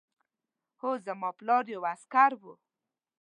هو 0.81 0.91
زما 1.05 1.29
پلار 1.39 1.63
یو 1.73 1.81
عسکر 1.93 2.31
و 2.41 2.43